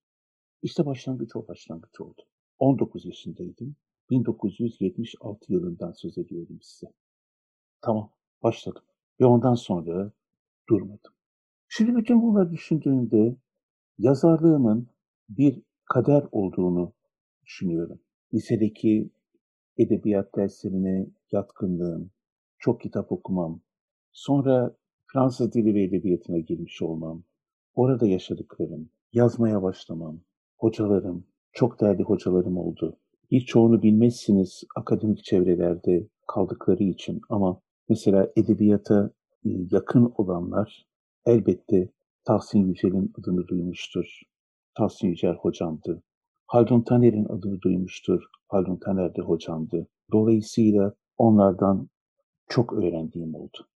[0.62, 2.22] İşte başlangıç o başlangıç oldu.
[2.60, 3.76] 19 yaşındaydım.
[4.10, 6.92] 1976 yılından söz ediyorum size.
[7.82, 8.12] Tamam,
[8.44, 8.84] başladım.
[9.22, 10.12] Ve ondan sonra
[10.70, 11.12] durmadım.
[11.68, 13.36] Şimdi bütün bunları düşündüğümde
[13.98, 14.88] yazarlığımın
[15.30, 16.94] bir kader olduğunu
[17.46, 18.00] düşünüyorum.
[18.34, 19.10] Lisedeki
[19.78, 22.12] edebiyat derslerine yatkınlığım,
[22.58, 23.62] çok kitap okumam,
[24.12, 27.24] sonra Fransız dili ve edebiyatına girmiş olmam,
[27.76, 30.20] orada yaşadıklarım, yazmaya başlamam,
[30.58, 32.98] hocalarım, çok değerli hocalarım oldu.
[33.32, 39.12] Birçoğunu bilmezsiniz akademik çevrelerde kaldıkları için ama mesela edebiyata
[39.44, 40.88] yakın olanlar
[41.26, 41.90] elbette
[42.26, 44.22] Tahsin Yücel'in adını duymuştur.
[44.78, 46.04] Tahsin Yücel hocamdı.
[46.48, 48.24] Haldun Taner'in adını duymuştur.
[48.48, 49.88] Haldun Taner de hocamdı.
[50.12, 51.90] Dolayısıyla onlardan
[52.50, 53.68] çok öğrendiğim oldu.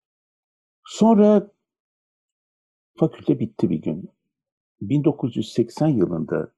[0.85, 1.51] Sonra
[2.99, 4.09] fakülte bitti bir gün.
[4.81, 6.53] 1980 yılında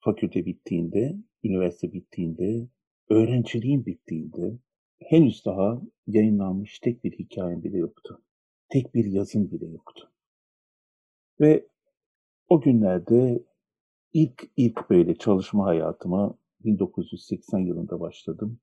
[0.00, 2.68] fakülte bittiğinde, üniversite bittiğinde,
[3.10, 4.58] öğrenciliğim bittiğinde
[5.00, 8.22] henüz daha yayınlanmış tek bir hikayem bile yoktu.
[8.68, 10.10] Tek bir yazım bile yoktu.
[11.40, 11.66] Ve
[12.48, 13.44] o günlerde
[14.12, 18.58] ilk ilk böyle çalışma hayatıma 1980 yılında başladım.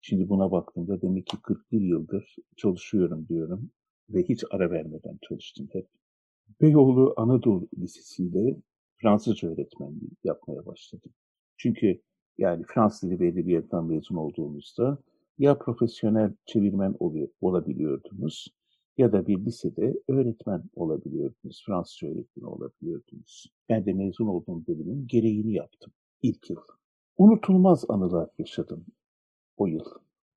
[0.00, 3.70] Şimdi buna baktığımda demek ki 41 yıldır çalışıyorum diyorum
[4.10, 5.88] ve hiç ara vermeden çalıştım hep.
[6.60, 8.56] Beyoğlu Anadolu Lisesi'nde
[8.96, 11.12] Fransızca öğretmenliği yapmaya başladım.
[11.56, 12.02] Çünkü
[12.38, 14.98] yani Fransız dili ve edebiyattan mezun olduğunuzda
[15.42, 16.94] ya profesyonel çevirmen
[17.40, 18.48] olabiliyordunuz
[18.96, 23.46] ya da bir lisede öğretmen olabiliyordunuz, Fransızca öğretmeni olabiliyordunuz.
[23.68, 26.56] Ben de mezun olduğum bölümün gereğini yaptım ilk yıl.
[27.16, 28.86] Unutulmaz anılar yaşadım
[29.56, 29.84] o yıl.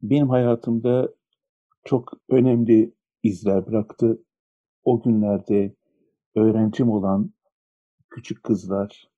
[0.01, 1.13] Benim hayatımda
[1.83, 4.23] çok önemli izler bıraktı.
[4.83, 5.75] O günlerde
[6.35, 7.33] öğrencim olan
[8.09, 9.09] küçük kızlar,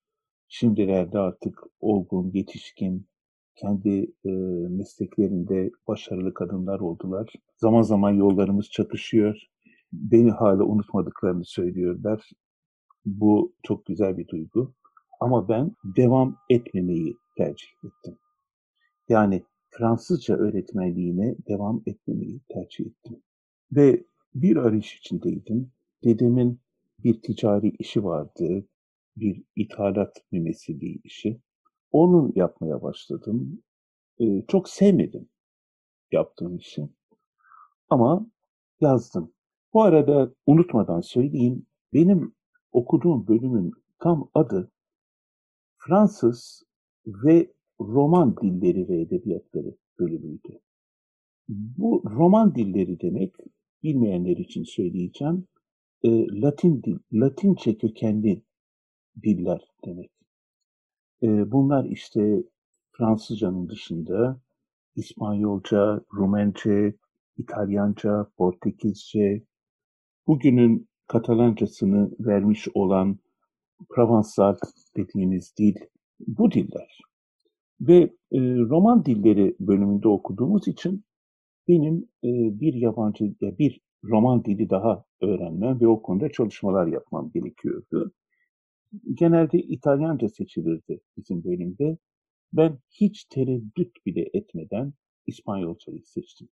[0.47, 3.07] şimdilerde artık olgun, yetişkin,
[3.57, 4.29] kendi e,
[4.69, 7.33] mesleklerinde başarılı kadınlar oldular.
[7.57, 9.41] Zaman zaman yollarımız çatışıyor.
[9.93, 12.31] Beni hala unutmadıklarını söylüyorlar.
[13.05, 14.73] Bu çok güzel bir duygu.
[15.19, 18.17] Ama ben devam etmemeyi tercih ettim.
[19.09, 23.23] Yani Fransızca öğretmenliğine devam etmemeyi tercih ettim.
[23.71, 24.03] Ve
[24.35, 25.71] bir arayış içindeydim.
[26.03, 26.59] Dedemin
[27.03, 28.67] bir ticari işi vardı,
[29.17, 31.41] bir ithalat mümessili işi.
[31.97, 33.63] Onu yapmaya başladım.
[34.19, 35.29] Ee, çok sevmedim
[36.11, 36.89] yaptığım işi.
[37.89, 38.27] Ama
[38.81, 39.33] yazdım.
[39.73, 42.35] Bu arada unutmadan söyleyeyim, benim
[42.71, 44.71] okuduğum bölümün tam adı
[45.77, 46.63] Fransız
[47.07, 50.59] ve roman dilleri ve edebiyatları bölümüydü.
[51.49, 53.35] Bu roman dilleri demek,
[53.83, 55.47] bilmeyenler için söyleyeceğim,
[56.03, 56.09] e,
[56.41, 58.43] Latin dil, Latince kökenli
[59.23, 60.16] diller demek.
[61.23, 62.43] E, bunlar işte
[62.91, 64.41] Fransızcanın dışında
[64.95, 66.95] İspanyolca, Rumence,
[67.37, 69.43] İtalyanca, Portekizce,
[70.27, 73.19] bugünün Katalancasını vermiş olan
[73.89, 74.55] Provansal
[74.97, 75.75] dediğimiz dil
[76.27, 77.01] bu diller.
[77.81, 77.97] Ve
[78.31, 81.03] e, roman dilleri bölümünde okuduğumuz için
[81.67, 87.31] benim e, bir yabancı, ya bir roman dili daha öğrenmem ve o konuda çalışmalar yapmam
[87.33, 88.13] gerekiyordu.
[89.13, 91.97] Genelde İtalyanca seçilirdi bizim bölümde.
[92.53, 94.93] Ben hiç tereddüt bile etmeden
[95.27, 96.49] İspanyolcayı seçtim.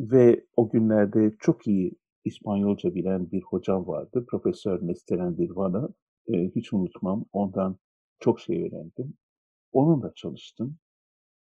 [0.00, 1.92] Ve o günlerde çok iyi
[2.24, 4.26] İspanyolca bilen bir hocam vardı.
[4.28, 5.88] Profesör Mesteren Birvana.
[6.28, 7.24] E, hiç unutmam.
[7.32, 7.78] Ondan
[8.20, 9.14] çok şey öğrendim.
[9.72, 10.78] Onunla çalıştım.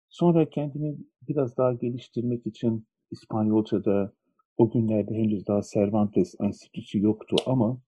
[0.09, 0.97] Sonra kendimi
[1.29, 4.13] biraz daha geliştirmek için İspanyolca'da
[4.57, 7.81] o günlerde henüz daha Cervantes Enstitüsü yoktu ama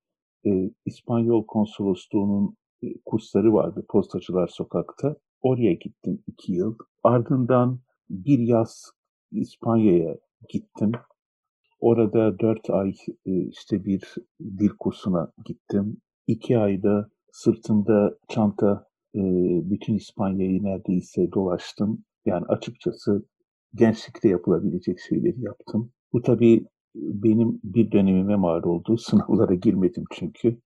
[0.47, 5.17] e, İspanyol konsolosluğunun e, kursları vardı Postacılar Sokak'ta.
[5.43, 6.75] Oraya gittim iki yıl.
[7.03, 8.91] Ardından bir yaz
[9.33, 10.17] İspanya'ya
[10.49, 10.93] gittim.
[11.81, 12.95] Orada dört ay
[13.27, 15.97] e, işte bir dil kursuna gittim.
[16.27, 19.21] İki ayda sırtımda çanta e,
[19.71, 22.05] bütün İspanya'yı neredeyse dolaştım.
[22.27, 23.27] Yani açıkçası
[23.75, 25.93] gençlikte yapılabilecek şeyleri yaptım.
[26.13, 28.99] Bu tabii benim bir dönemime mal oldu.
[28.99, 30.59] Sınavlara girmedim çünkü.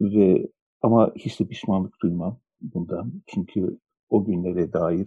[0.00, 0.48] Ve
[0.82, 3.12] ama hiç de pişmanlık duymam bundan.
[3.26, 5.06] Çünkü o günlere dair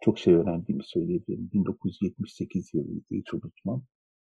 [0.00, 1.50] çok şey öğrendiğimi söyleyebilirim.
[1.52, 3.82] 1978 yılıydı hiç unutmam.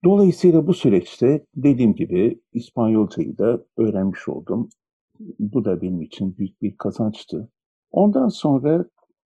[0.04, 4.68] Dolayısıyla bu süreçte dediğim gibi İspanyolcayı da öğrenmiş oldum.
[5.38, 7.52] Bu da benim için büyük bir kazançtı.
[7.90, 8.85] Ondan sonra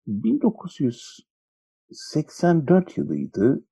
[0.08, 3.64] 1984 yılıydı.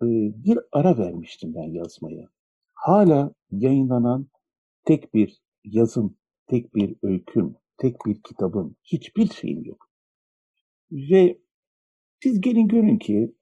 [0.00, 2.28] Bir ara vermiştim ben yazmaya.
[2.74, 4.28] Hala yayınlanan
[4.84, 9.90] tek bir yazım, tek bir öyküm, tek bir kitabım, hiçbir şeyim yok.
[10.90, 11.38] Ve
[12.22, 13.34] siz gelin görün ki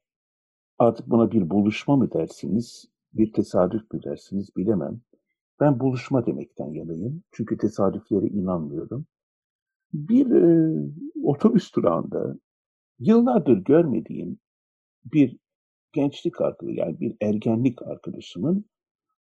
[0.78, 5.00] artık buna bir buluşma mı dersiniz, bir tesadüf mü dersiniz bilemem.
[5.60, 7.22] Ben buluşma demekten yanayım.
[7.32, 9.06] Çünkü tesadüflere inanmıyorum.
[9.92, 10.72] Bir e,
[11.24, 12.36] otobüs durağında
[12.98, 14.38] yıllardır görmediğim
[15.04, 15.38] bir
[15.94, 18.64] gençlik arkadaşı yani bir ergenlik arkadaşımın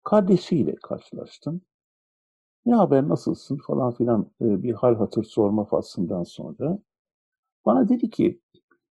[0.03, 1.61] kardeşiyle karşılaştım.
[2.65, 6.79] Ne haber nasılsın falan filan e, bir hal hatır sorma faslından sonra
[7.65, 8.41] bana dedi ki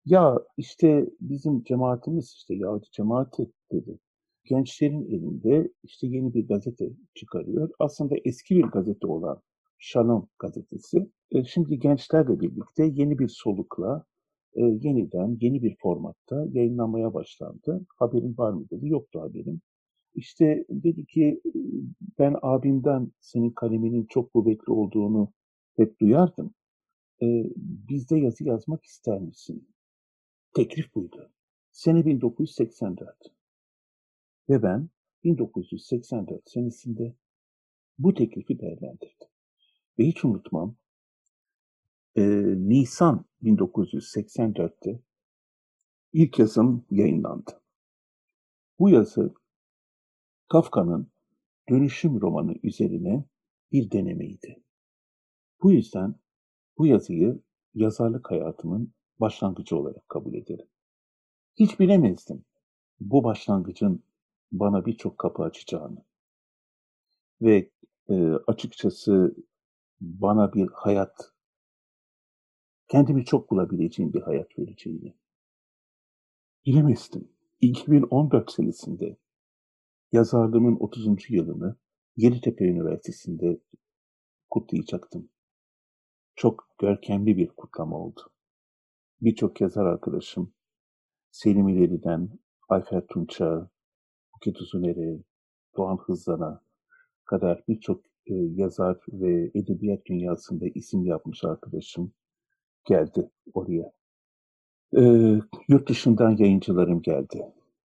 [0.05, 3.99] ya işte bizim cemaatimiz işte Yahudi cemaati dedi.
[4.45, 7.69] Gençlerin elinde işte yeni bir gazete çıkarıyor.
[7.79, 9.41] Aslında eski bir gazete olan
[9.79, 11.09] Shalom gazetesi.
[11.31, 14.05] E, şimdi gençlerle birlikte yeni bir solukla
[14.55, 17.85] e, yeniden yeni bir formatta yayınlanmaya başlandı.
[17.97, 18.87] Haberin var mı dedi.
[18.87, 19.61] Yoktu haberim.
[20.15, 21.41] İşte dedi ki
[22.19, 25.33] ben abimden senin kaleminin çok kuvvetli olduğunu
[25.75, 26.53] hep duyardım.
[27.21, 27.25] E,
[27.57, 29.67] bizde yazı yazmak ister misin?
[30.55, 31.31] Teklif buydu.
[31.71, 33.17] Sene 1984.
[34.49, 34.89] Ve ben
[35.23, 37.15] 1984 senesinde
[37.99, 39.27] bu teklifi değerlendirdim.
[39.99, 40.75] Ve hiç unutmam,
[42.15, 42.21] e,
[42.69, 44.99] Nisan 1984'te
[46.13, 47.61] ilk yazım yayınlandı.
[48.79, 49.33] Bu yazı
[50.47, 51.11] Kafka'nın
[51.69, 53.25] Dönüşüm romanı üzerine
[53.71, 54.63] bir denemeydi.
[55.63, 56.15] Bu yüzden
[56.77, 57.41] bu yazıyı
[57.73, 60.67] yazarlık hayatımın başlangıcı olarak kabul ederim.
[61.55, 62.45] Hiç bilemezdim
[62.99, 64.03] bu başlangıcın
[64.51, 66.03] bana birçok kapı açacağını
[67.41, 67.69] ve
[68.09, 69.35] e, açıkçası
[70.01, 71.33] bana bir hayat,
[72.89, 75.15] kendimi çok bulabileceğim bir hayat vereceğini.
[76.65, 77.31] Bilemezdim.
[77.61, 79.17] 2014 senesinde
[80.11, 81.29] yazarlığımın 30.
[81.29, 81.77] yılını
[82.15, 83.61] Yeditepe Üniversitesi'nde
[84.49, 85.29] kutlayacaktım.
[86.35, 88.21] Çok görkemli bir kutlama oldu.
[89.21, 90.53] Birçok yazar arkadaşım,
[91.31, 93.69] Selim İleri'den Ayfer Tunç'a,
[94.33, 95.23] Buket Uzuner'e,
[95.77, 96.63] Doğan Hızlan'a
[97.25, 102.13] kadar birçok e, yazar ve edebiyat dünyasında isim yapmış arkadaşım
[102.85, 103.91] geldi oraya.
[104.97, 105.01] E,
[105.67, 107.45] yurt dışından yayıncılarım geldi.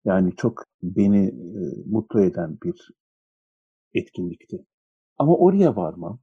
[0.06, 2.91] Yani çok beni e, mutlu eden bir
[3.93, 4.65] etkinlikti.
[5.17, 6.19] Ama oraya varmam,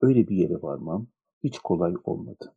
[0.00, 1.06] öyle bir yere varmam
[1.44, 2.54] hiç kolay olmadı.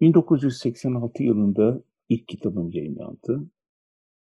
[0.00, 3.50] 1986 yılında ilk kitabım yayınlandı.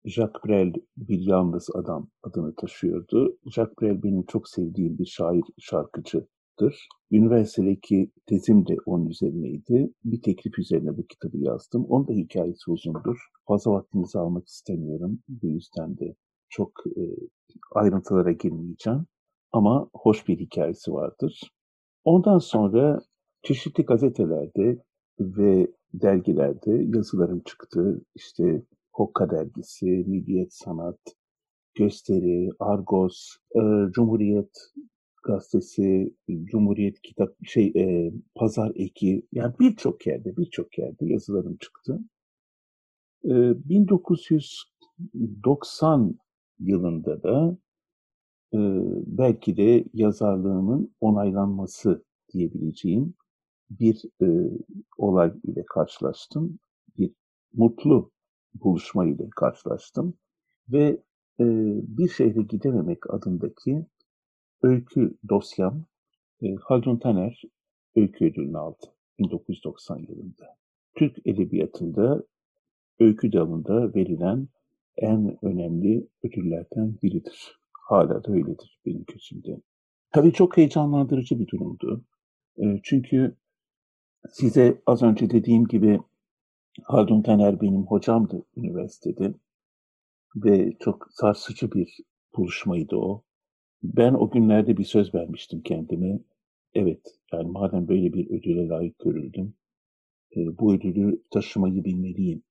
[0.04, 3.38] Jacques Brel bir yalnız adam adını taşıyordu.
[3.46, 5.44] Jacques Brel benim çok sevdiğim bir şair,
[6.54, 6.88] şarkıcıdır.
[7.10, 9.90] Üniversitedeki tezim de onun üzerineydi.
[10.04, 11.84] Bir teklif üzerine bu kitabı yazdım.
[11.84, 13.18] Onun da hikayesi uzundur.
[13.48, 15.18] Fazla vaktinizi almak istemiyorum.
[15.28, 16.14] Bu yüzden de
[16.48, 17.02] çok e,
[17.74, 19.06] ayrıntılara girmeyeceğim.
[19.52, 21.50] Ama hoş bir hikayesi vardır.
[22.04, 23.00] Ondan sonra
[23.42, 24.78] çeşitli gazetelerde
[25.20, 28.02] ve dergilerde yazılarım çıktı.
[28.14, 28.62] İşte
[28.92, 30.98] Hokka dergisi, Milliyet Sanat,
[31.74, 33.60] Gösteri, Argos, e,
[33.92, 34.50] Cumhuriyet
[35.24, 42.00] gazetesi, Cumhuriyet kitap şey e, Pazar Eki yani birçok yerde birçok yerde yazılarım çıktı.
[43.24, 43.28] E,
[43.68, 46.18] 1990
[46.58, 47.58] yılında da
[48.54, 48.58] e,
[49.06, 53.14] belki de yazarlığımın onaylanması diyebileceğim
[53.70, 54.26] bir e,
[54.98, 56.58] olay ile karşılaştım.
[56.98, 57.12] Bir
[57.52, 58.10] mutlu
[58.54, 60.14] buluşma ile karşılaştım.
[60.68, 61.02] Ve
[61.40, 61.44] e,
[61.98, 63.86] Bir Şehre Gidememek adındaki
[64.64, 65.84] öykü dosyam
[66.42, 67.42] e, Haldun Taner
[67.96, 68.86] öykü ödülünü aldı
[69.18, 70.56] 1990 yılında.
[70.94, 72.24] Türk Edebiyatı'nda
[73.00, 74.48] öykü dalında verilen
[74.96, 77.58] en önemli ödüllerden biridir.
[77.72, 79.60] Hala da öyledir benim gözümde.
[80.12, 82.04] Tabii çok heyecanlandırıcı bir durumdu.
[82.58, 83.36] E, çünkü
[84.30, 86.00] size az önce dediğim gibi
[86.82, 89.34] Haldun Taner benim hocamdı üniversitede
[90.36, 91.98] ve çok sarsıcı bir
[92.36, 93.22] buluşmaydı o.
[93.84, 96.20] Ben o günlerde bir söz vermiştim kendime.
[96.74, 99.54] Evet, yani madem böyle bir ödüle layık görüldüm,
[100.36, 102.42] e, bu ödülü taşımayı bilmeliyim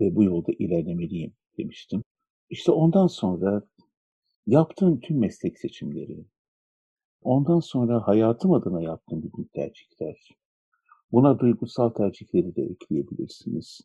[0.00, 2.04] ve bu yolda ilerlemeliyim demiştim.
[2.50, 3.62] İşte ondan sonra
[4.46, 6.24] yaptığım tüm meslek seçimleri,
[7.22, 10.30] ondan sonra hayatım adına yaptığım bütün tercihler,
[11.12, 13.80] buna duygusal tercihleri de ekleyebilirsiniz.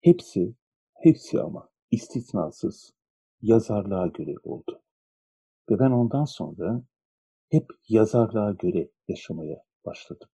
[0.00, 0.54] Hepsi,
[0.94, 2.92] hepsi ama istisnasız
[3.42, 4.82] yazarlığa göre oldu.
[5.70, 6.82] Ve ben ondan sonra
[7.50, 10.28] hep yazarlığa göre yaşamaya başladım.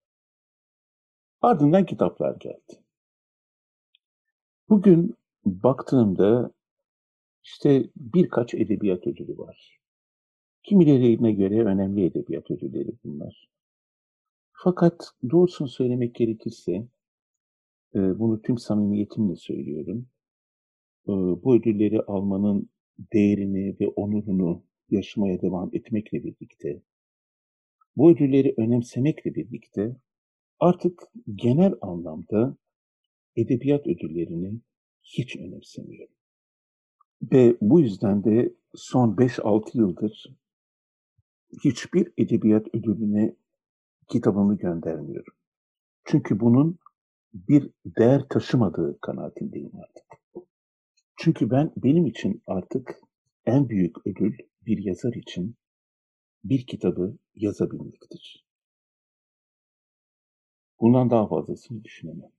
[1.43, 2.83] Ardından kitaplar geldi.
[4.69, 6.51] Bugün baktığımda
[7.45, 9.81] işte birkaç edebiyat ödülü var.
[10.63, 13.49] Kimilerine göre önemli edebiyat ödülleri bunlar.
[14.53, 16.73] Fakat doğrusunu söylemek gerekirse,
[17.95, 20.09] e, bunu tüm samimiyetimle söylüyorum.
[21.09, 22.71] E, bu ödülleri almanın
[23.13, 26.83] değerini ve onurunu yaşamaya devam etmekle birlikte,
[27.97, 29.97] bu ödülleri önemsemekle birlikte
[30.61, 31.03] artık
[31.35, 32.57] genel anlamda
[33.37, 34.61] edebiyat ödüllerini
[35.03, 36.15] hiç önemsemiyorum.
[37.33, 40.25] Ve bu yüzden de son 5-6 yıldır
[41.65, 43.37] hiçbir edebiyat ödülüne
[44.09, 45.35] kitabımı göndermiyorum.
[46.05, 46.79] Çünkü bunun
[47.35, 50.05] bir değer taşımadığı kanaatindeyim artık.
[51.17, 53.01] Çünkü ben benim için artık
[53.47, 54.39] en büyük ödül
[54.69, 55.57] bir yazar için
[56.45, 58.47] bir kitabı yazabilmektir.
[60.81, 62.31] Bundan daha fazlasını düşünemem.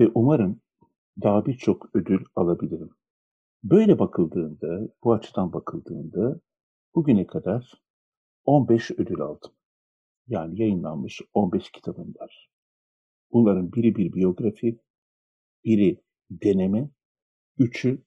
[0.00, 0.60] Ve umarım
[1.22, 2.90] daha birçok ödül alabilirim.
[3.64, 6.40] Böyle bakıldığında, bu açıdan bakıldığında
[6.94, 7.82] bugüne kadar
[8.44, 9.52] 15 ödül aldım.
[10.28, 12.50] Yani yayınlanmış 15 kitabım var.
[13.32, 14.80] Bunların biri bir biyografi,
[15.64, 16.90] biri deneme,
[17.58, 18.05] üçü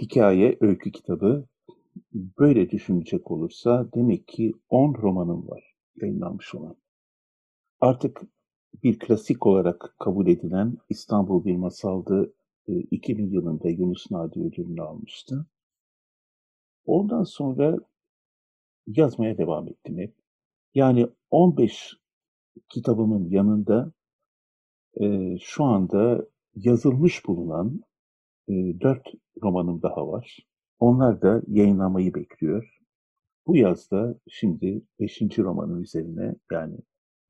[0.00, 1.46] hikaye, öykü kitabı.
[2.12, 6.76] Böyle düşünecek olursa demek ki 10 romanım var yayınlanmış olan.
[7.80, 8.22] Artık
[8.82, 12.34] bir klasik olarak kabul edilen İstanbul Bir Masaldı
[12.66, 15.46] 2000 e, yılında Yunus Nadi ödülünü almıştı.
[16.84, 17.76] Ondan sonra
[18.86, 20.14] yazmaya devam ettim hep.
[20.74, 21.96] Yani 15
[22.68, 23.92] kitabımın yanında
[25.00, 27.80] e, şu anda yazılmış bulunan
[28.48, 29.02] e, 4
[29.42, 30.38] romanım daha var.
[30.78, 32.78] Onlar da yayınlamayı bekliyor.
[33.46, 35.38] Bu yazda şimdi 5.
[35.38, 36.76] romanın üzerine yani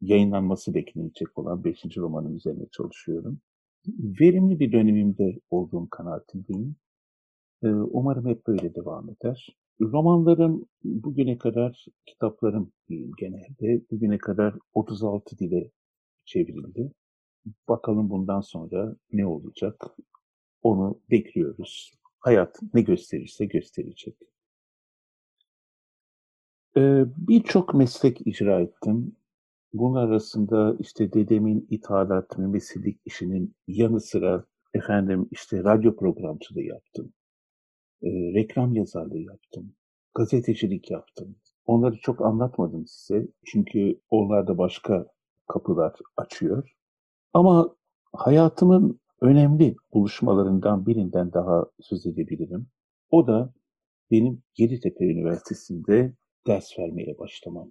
[0.01, 1.97] yayınlanması beklenecek olan 5.
[1.97, 3.41] romanın üzerine çalışıyorum.
[4.21, 6.77] Verimli bir dönemimde olduğum kanaatindeyim.
[7.63, 9.57] Ee, umarım hep böyle devam eder.
[9.81, 15.71] Romanlarım bugüne kadar, kitaplarım diyeyim genelde, bugüne kadar 36 dile
[16.25, 16.93] çevrildi.
[17.69, 19.97] Bakalım bundan sonra ne olacak?
[20.63, 21.93] Onu bekliyoruz.
[22.19, 24.17] Hayat ne gösterirse gösterecek.
[26.77, 29.17] Ee, Birçok meslek icra ettim.
[29.73, 34.45] Bunun arasında işte dedemin ithalat, mümesilik işinin yanı sıra
[34.75, 37.13] efendim işte radyo programcılığı yaptım.
[38.03, 39.73] E, reklam yazarlığı yaptım.
[40.15, 41.37] Gazetecilik yaptım.
[41.67, 43.29] Onları çok anlatmadım size.
[43.45, 45.07] Çünkü onlar da başka
[45.49, 46.77] kapılar açıyor.
[47.35, 47.77] Ama
[48.13, 52.67] hayatımın önemli buluşmalarından birinden daha söz edebilirim.
[53.11, 53.55] O da
[54.11, 56.15] benim Yeditepe Üniversitesi'nde
[56.47, 57.71] ders vermeye başlamam.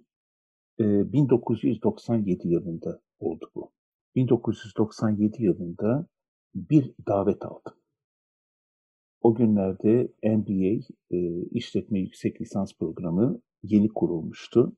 [0.78, 3.72] 1997 yılında oldu bu.
[4.14, 6.06] 1997 yılında
[6.54, 7.74] bir davet aldım.
[9.22, 14.76] O günlerde MBA, e, işletme yüksek lisans programı yeni kurulmuştu.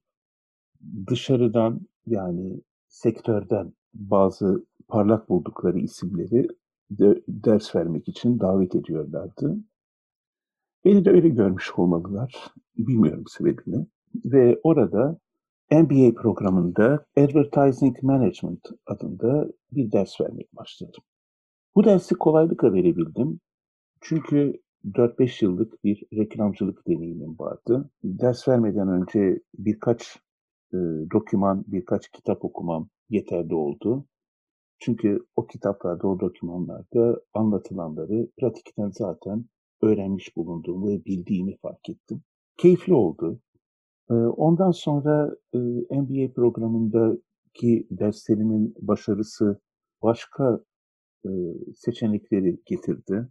[1.10, 6.48] Dışarıdan yani sektörden bazı parlak buldukları isimleri
[6.98, 9.56] de ders vermek için davet ediyorlardı.
[10.84, 12.46] Beni de öyle görmüş olmalılar.
[12.76, 13.86] Bilmiyorum sebebini.
[14.24, 15.18] Ve orada
[15.70, 21.02] MBA programında Advertising Management adında bir ders vermeye başladım.
[21.74, 23.40] Bu dersi kolaylıkla verebildim.
[24.00, 27.90] Çünkü 4-5 yıllık bir reklamcılık deneyimim vardı.
[28.04, 30.18] Ders vermeden önce birkaç
[30.72, 30.76] e,
[31.12, 34.06] doküman, birkaç kitap okumam yeterli oldu.
[34.84, 39.44] Çünkü o kitaplarda, o dokümanlarda anlatılanları pratikten zaten
[39.82, 42.22] öğrenmiş bulunduğumu ve bildiğimi fark ettim.
[42.56, 43.40] Keyifli oldu.
[44.36, 45.36] Ondan sonra
[45.90, 49.60] MBA programındaki derslerimin başarısı
[50.02, 50.60] başka
[51.74, 53.28] seçenekleri getirdi.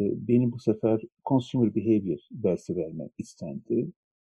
[0.00, 3.92] Benim bu sefer Consumer Behavior dersi vermek istendi.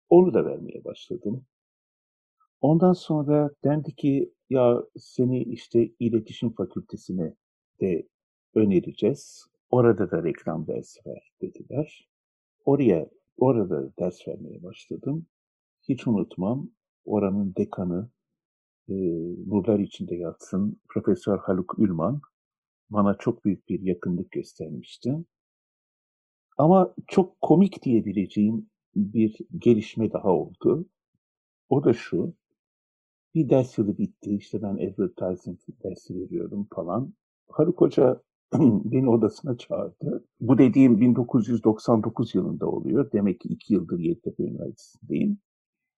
[0.09, 1.45] Onu da vermeye başladım.
[2.61, 7.35] Ondan sonra dendi ki ya seni işte iletişim fakültesine
[7.81, 8.07] de
[8.55, 9.45] önereceğiz.
[9.69, 12.09] Orada da reklam dersi ver dediler.
[12.65, 15.25] Oraya orada ders vermeye başladım.
[15.89, 16.69] Hiç unutmam
[17.05, 18.09] oranın dekanı
[18.89, 18.93] e,
[19.47, 22.21] nurlar içinde yatsın Profesör Haluk Ülman
[22.89, 25.15] bana çok büyük bir yakınlık göstermişti.
[26.57, 30.85] Ama çok komik diyebileceğim bir gelişme daha oldu.
[31.69, 32.33] O da şu,
[33.35, 37.13] bir ders yılı bitti, işte ben advertising dersi veriyorum falan.
[37.49, 38.21] Haluk Hoca
[38.53, 40.25] beni odasına çağırdı.
[40.39, 43.11] Bu dediğim 1999 yılında oluyor.
[43.11, 45.39] Demek ki iki yıldır Yeditepe Üniversitesi'ndeyim.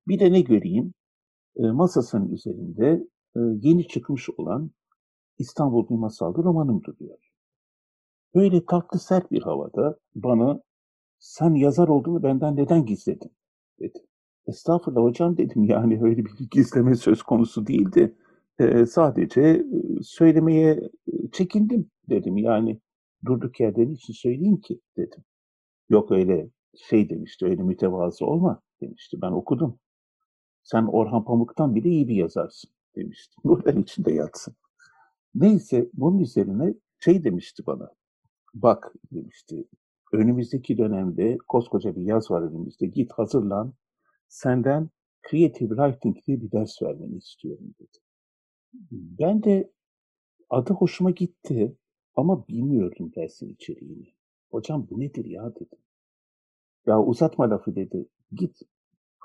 [0.08, 0.94] Bir de ne göreyim?
[1.56, 4.72] E, masasının üzerinde e, yeni çıkmış olan
[5.38, 7.18] İstanbul Bir Masaldı romanım duruyor.
[8.36, 10.62] Böyle tatlı sert bir havada bana
[11.20, 13.32] sen yazar olduğunu benden neden gizledin
[13.80, 14.07] dedi.
[14.48, 18.16] Estağfurullah hocam dedim yani öyle bir gizleme söz konusu değildi.
[18.60, 19.66] E, sadece
[20.02, 20.90] söylemeye
[21.32, 22.80] çekindim dedim yani
[23.26, 25.24] durduk yerden için söyleyeyim ki dedim.
[25.90, 26.50] Yok öyle
[26.90, 29.80] şey demişti öyle mütevazı olma demişti ben okudum
[30.68, 33.36] sen Orhan Pamuk'tan bile iyi bir yazarsın demişti.
[33.46, 34.56] Nurlar içinde yatsın.
[35.36, 37.92] Neyse bunun üzerine Şey demişti bana,
[38.54, 39.66] bak demişti,
[40.14, 43.74] önümüzdeki dönemde koskoca bir yaz var önümüzde, git hazırlan,
[44.28, 44.90] senden
[45.30, 47.98] Creative Writing diye bir ders vermeni istiyorum dedi.
[48.92, 49.72] Ben de
[50.50, 51.78] adı hoşuma gitti
[52.16, 54.14] ama bilmiyordum dersin içeriğini.
[54.52, 55.80] Hocam bu nedir ya dedim.
[56.86, 58.10] Ya uzatma lafı dedi.
[58.32, 58.60] Git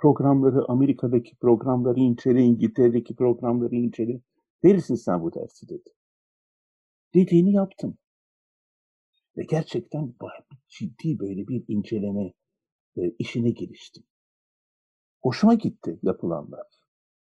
[0.03, 4.20] programları, Amerika'daki programları incele, İngiltere'deki programları incele.
[4.64, 5.90] Verirsin sen bu dersi dedi.
[7.14, 7.98] Dediğini yaptım.
[9.36, 10.14] Ve gerçekten
[10.68, 12.32] ciddi böyle bir inceleme
[12.96, 14.05] e, işine giriştim.
[15.22, 16.66] Hoşuma gitti yapılanlar.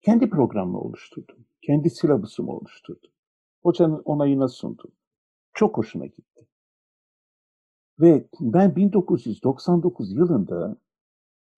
[0.02, 1.46] Kendi programımı oluşturdum.
[1.62, 3.12] Kendi silabusumu oluşturdum.
[3.64, 4.92] Hocanın onayına sundum.
[5.54, 6.48] Çok hoşuna gitti.
[8.00, 10.78] Ve ben 1999 yılında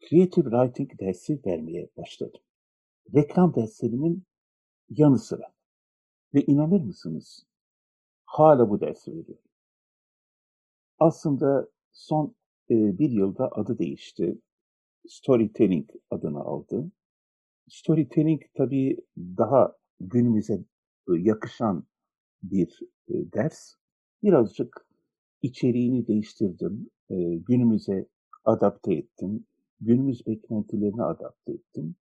[0.09, 2.41] Creative Writing dersi vermeye başladım.
[3.15, 4.23] Reklam derslerimin
[4.89, 5.53] yanı sıra.
[6.33, 7.45] Ve inanır mısınız?
[8.25, 9.49] Hala bu dersi veriyorum.
[10.99, 12.36] Aslında son
[12.69, 14.38] e, bir yılda adı değişti.
[15.08, 16.91] Storytelling adını aldı.
[17.70, 21.84] Storytelling tabii daha günümüze e, yakışan
[22.43, 23.76] bir e, ders.
[24.24, 24.88] Birazcık
[25.41, 26.89] içeriğini değiştirdim.
[27.10, 28.08] E, günümüze
[28.45, 29.45] adapte ettim.
[29.82, 31.95] Günümüz beklentilerine adapte ettim.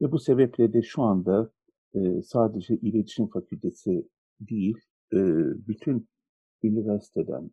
[0.00, 1.52] Ve bu sebeple de şu anda
[2.24, 4.08] sadece iletişim fakültesi
[4.40, 4.76] değil,
[5.68, 6.08] bütün
[6.62, 7.50] üniversiteden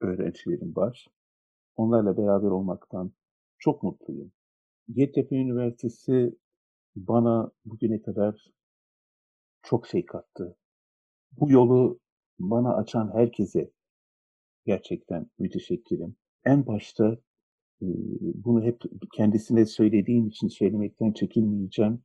[0.00, 1.06] öğrencilerim var.
[1.76, 3.12] Onlarla beraber olmaktan
[3.58, 4.32] çok mutluyum.
[4.88, 6.36] Yeditepe Üniversitesi
[6.96, 8.52] bana bugüne kadar
[9.62, 10.56] çok şey kattı.
[11.32, 12.00] Bu yolu
[12.38, 13.70] bana açan herkese
[14.66, 16.16] gerçekten müteşekkirim.
[16.44, 17.18] En başta
[18.22, 18.82] bunu hep
[19.14, 22.02] kendisine söylediğim için söylemekten çekinmeyeceğim.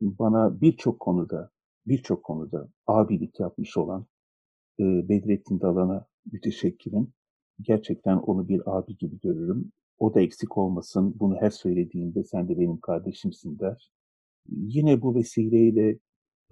[0.00, 1.50] Bana birçok konuda,
[1.86, 4.06] birçok konuda abilik yapmış olan
[4.80, 7.12] Bedrettin Dalan'a müteşekkirim.
[7.60, 9.72] Gerçekten onu bir abi gibi görürüm.
[10.04, 11.14] O da eksik olmasın.
[11.20, 13.90] Bunu her söylediğimde sen de benim kardeşimsin der.
[14.48, 15.98] Yine bu vesileyle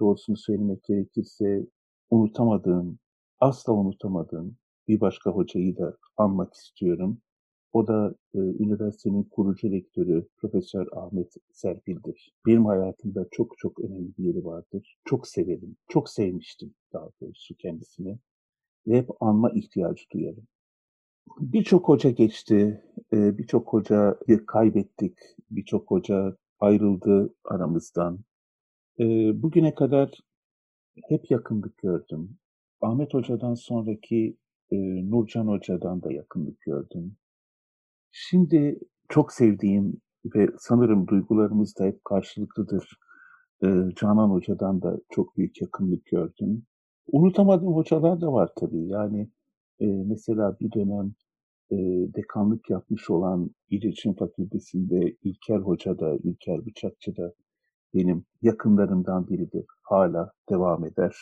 [0.00, 1.66] doğrusunu söylemek gerekirse
[2.10, 2.98] unutamadığım,
[3.40, 4.56] asla unutamadığım
[4.88, 7.18] bir başka hocayı da anmak istiyorum.
[7.72, 12.32] O da e, üniversitenin kurucu rektörü Profesör Ahmet Serpil'dir.
[12.46, 14.98] Benim hayatımda çok çok önemli bir yeri vardır.
[15.04, 18.18] Çok severim, çok sevmiştim daha doğrusu kendisini.
[18.86, 20.46] Ve hep anma ihtiyacı duyarım.
[21.40, 25.18] Birçok hoca geçti, e, birçok hocayı kaybettik,
[25.50, 28.18] birçok hoca ayrıldı aramızdan.
[29.00, 29.04] E,
[29.42, 30.10] bugüne kadar
[31.08, 32.38] hep yakınlık gördüm.
[32.80, 34.36] Ahmet Hoca'dan sonraki
[34.70, 34.76] e,
[35.10, 37.16] Nurcan Hoca'dan da yakınlık gördüm.
[38.10, 40.00] Şimdi çok sevdiğim
[40.34, 42.98] ve sanırım duygularımız da hep karşılıklıdır.
[43.96, 46.62] Canan Hoca'dan da çok büyük yakınlık gördüm.
[47.06, 48.88] Unutamadığım hocalar da var tabii.
[48.88, 49.30] Yani
[49.82, 51.12] e, mesela bir dönem
[51.70, 51.76] e,
[52.14, 57.32] dekanlık yapmış olan İletişim Fakültesi'nde İlker Hoca da, İlker Bıçakçı da
[57.94, 59.64] benim yakınlarımdan biridir.
[59.82, 61.16] Hala devam eder.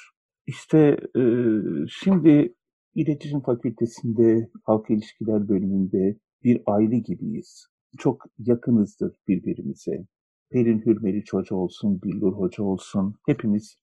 [0.46, 1.22] İşte e,
[1.88, 2.54] şimdi
[2.94, 7.66] İletişim Fakültesi'nde, Halk İlişkiler bölümünde bir aile gibiyiz.
[7.98, 10.06] Çok yakınızdır birbirimize.
[10.50, 13.76] Pelin Hürmeriç Hoca olsun, Billur Hoca olsun, hepimiz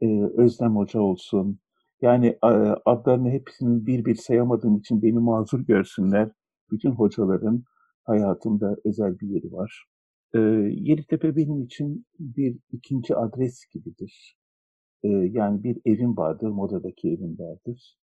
[0.00, 0.06] e,
[0.36, 1.58] Özlem Hoca olsun.
[2.04, 2.46] Yani e,
[2.84, 6.30] adlarını hepsini bir bir sayamadığım için beni mazur görsünler.
[6.70, 7.64] Bütün hocaların
[8.04, 9.84] hayatımda özel bir yeri var.
[10.34, 10.38] E,
[10.70, 14.36] Yeditepe benim için bir ikinci adres gibidir.
[15.02, 17.96] E, yani bir evim vardır, Moda'daki evim vardır.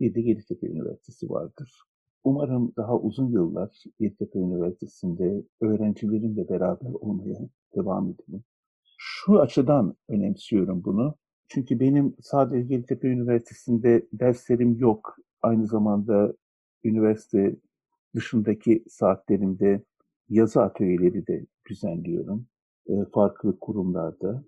[0.00, 1.82] Bir de Yeditepe Üniversitesi vardır.
[2.24, 7.38] Umarım daha uzun yıllar Yeditepe Üniversitesi'nde öğrencilerimle beraber olmaya
[7.76, 8.44] devam edelim.
[8.98, 11.14] Şu açıdan önemsiyorum bunu.
[11.52, 15.16] Çünkü benim sadece Yeditepe Üniversitesi'nde derslerim yok.
[15.42, 16.34] Aynı zamanda
[16.84, 17.56] üniversite
[18.14, 19.82] dışındaki saatlerimde
[20.28, 22.46] yazı atölyeleri de düzenliyorum.
[22.86, 24.44] E, farklı kurumlarda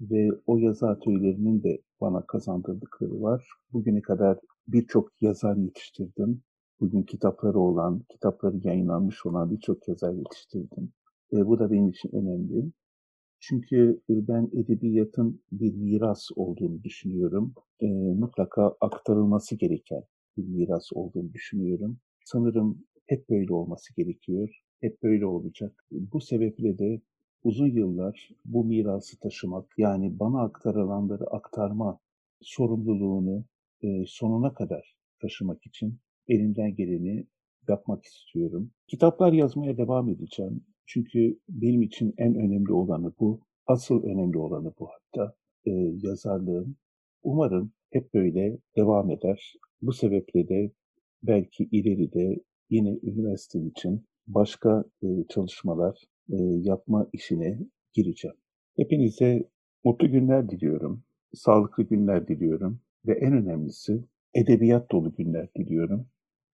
[0.00, 3.48] ve o yazı atölyelerinin de bana kazandırdıkları var.
[3.72, 6.42] Bugüne kadar birçok yazar yetiştirdim
[6.80, 10.92] bugün kitapları olan, kitapları yayınlanmış olan birçok yazar yetiştirdim.
[11.32, 12.72] E, bu da benim için önemli.
[13.48, 17.54] Çünkü e, ben edebiyatın bir miras olduğunu düşünüyorum.
[17.80, 17.86] E,
[18.18, 20.02] mutlaka aktarılması gereken
[20.36, 21.98] bir miras olduğunu düşünüyorum.
[22.24, 24.62] Sanırım hep böyle olması gerekiyor.
[24.80, 25.84] Hep böyle olacak.
[25.90, 27.00] Bu sebeple de
[27.42, 32.00] uzun yıllar bu mirası taşımak, yani bana aktarılanları aktarma
[32.40, 33.44] sorumluluğunu
[33.82, 37.26] e, sonuna kadar taşımak için elimden geleni
[37.68, 38.70] yapmak istiyorum.
[38.88, 40.64] Kitaplar yazmaya devam edeceğim.
[40.86, 43.40] Çünkü benim için en önemli olanı bu.
[43.66, 45.34] Asıl önemli olanı bu hatta
[45.66, 45.70] e,
[46.02, 46.76] yazarlığın.
[47.22, 49.54] Umarım hep böyle devam eder.
[49.82, 50.72] Bu sebeple de
[51.22, 55.98] belki ileride yine üniversitem için başka e, çalışmalar
[56.32, 57.58] e, yapma işine
[57.92, 58.36] gireceğim.
[58.76, 59.50] Hepinize
[59.84, 61.04] mutlu günler diliyorum,
[61.34, 64.04] sağlıklı günler diliyorum ve en önemlisi
[64.34, 66.06] edebiyat dolu günler diliyorum.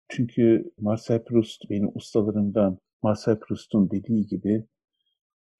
[0.09, 4.67] Çünkü Marcel Proust benim ustalarımdan Marcel Proust'un dediği gibi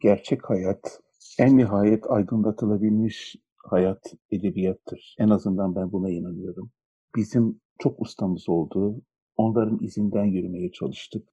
[0.01, 1.01] gerçek hayat
[1.39, 5.17] en nihayet aydınlatılabilmiş hayat edebiyattır.
[5.19, 6.71] En azından ben buna inanıyorum.
[7.17, 9.03] Bizim çok ustamız oldu.
[9.37, 11.29] Onların izinden yürümeye çalıştık.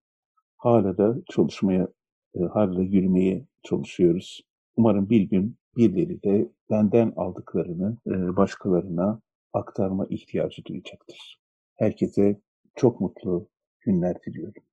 [0.58, 1.88] Hala da çalışmaya,
[2.36, 4.42] e, hala da yürümeye çalışıyoruz.
[4.76, 9.22] Umarım bir gün birileri de benden aldıklarını e, başkalarına
[9.54, 11.42] aktarma ihtiyacı duyacaktır.
[11.76, 12.42] Herkese
[12.76, 13.50] çok mutlu
[13.80, 14.64] günler diliyorum.